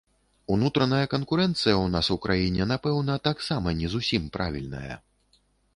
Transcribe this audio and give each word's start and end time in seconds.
Унутраная 0.53 1.01
канкурэнцыя 1.13 1.73
ў 1.73 1.85
нас 1.97 2.09
у 2.15 2.19
краіне, 2.25 2.63
напэўна, 2.73 3.21
таксама 3.29 3.79
не 3.85 3.95
зусім 3.97 4.23
правільная. 4.39 4.95